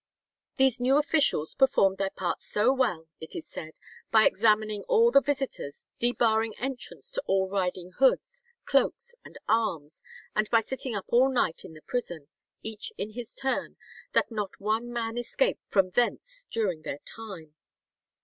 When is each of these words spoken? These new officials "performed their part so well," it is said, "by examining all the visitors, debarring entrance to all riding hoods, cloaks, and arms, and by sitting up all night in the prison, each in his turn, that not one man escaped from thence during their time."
These 0.57 0.79
new 0.79 0.97
officials 0.97 1.53
"performed 1.53 1.99
their 1.99 2.09
part 2.09 2.41
so 2.41 2.73
well," 2.73 3.07
it 3.19 3.35
is 3.35 3.47
said, 3.47 3.73
"by 4.09 4.25
examining 4.25 4.81
all 4.87 5.11
the 5.11 5.21
visitors, 5.21 5.89
debarring 5.99 6.57
entrance 6.57 7.11
to 7.11 7.21
all 7.27 7.47
riding 7.47 7.91
hoods, 7.99 8.43
cloaks, 8.65 9.13
and 9.23 9.37
arms, 9.47 10.01
and 10.35 10.49
by 10.49 10.61
sitting 10.61 10.95
up 10.95 11.05
all 11.09 11.29
night 11.31 11.63
in 11.63 11.73
the 11.73 11.83
prison, 11.85 12.29
each 12.63 12.91
in 12.97 13.11
his 13.11 13.35
turn, 13.35 13.77
that 14.13 14.31
not 14.31 14.59
one 14.59 14.91
man 14.91 15.19
escaped 15.19 15.61
from 15.67 15.89
thence 15.91 16.47
during 16.49 16.81
their 16.81 17.01
time." 17.05 17.53